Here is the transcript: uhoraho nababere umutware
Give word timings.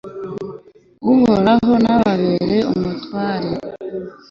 uhoraho 1.11 1.73
nababere 1.83 2.57
umutware 2.73 3.49